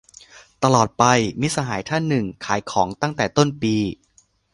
[0.63, 1.03] ตลอดไป-
[1.41, 3.75] มิตรสหายท่านหนึ่ง ขายของตั้งแต่ต้นปี